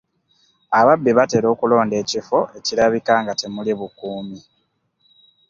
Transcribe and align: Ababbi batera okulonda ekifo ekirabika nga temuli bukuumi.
Ababbi 0.79 1.11
batera 1.17 1.47
okulonda 1.53 1.95
ekifo 2.03 2.39
ekirabika 2.57 3.13
nga 3.21 3.33
temuli 3.39 3.71
bukuumi. 3.79 4.39